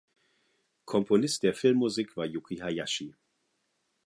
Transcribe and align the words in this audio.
Komponist 0.85 1.43
der 1.43 1.53
Filmmusik 1.53 2.17
war 2.17 2.25
Yuki 2.25 2.57
Hayashi. 2.57 3.13